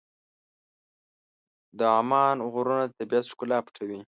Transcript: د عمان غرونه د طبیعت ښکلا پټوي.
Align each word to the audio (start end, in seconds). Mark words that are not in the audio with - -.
د 1.77 1.79
عمان 1.97 2.37
غرونه 2.51 2.83
د 2.87 2.91
طبیعت 2.99 3.25
ښکلا 3.31 3.57
پټوي. 3.65 3.99